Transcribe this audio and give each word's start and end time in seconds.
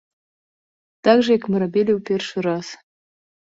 Так 1.09 1.17
жа, 1.27 1.31
як 1.37 1.43
мы 1.49 1.55
рабілі 1.65 1.91
і 1.95 1.99
ў 1.99 2.01
першы 2.11 2.37
раз. 2.49 2.67